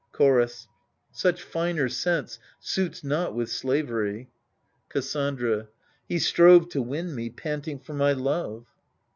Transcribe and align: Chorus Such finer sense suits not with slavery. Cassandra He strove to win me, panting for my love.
Chorus 0.13 0.67
Such 1.11 1.43
finer 1.43 1.87
sense 1.87 2.39
suits 2.59 3.03
not 3.03 3.35
with 3.35 3.51
slavery. 3.51 4.31
Cassandra 4.89 5.67
He 6.09 6.17
strove 6.17 6.69
to 6.69 6.81
win 6.81 7.13
me, 7.13 7.29
panting 7.29 7.77
for 7.77 7.93
my 7.93 8.13
love. 8.13 8.65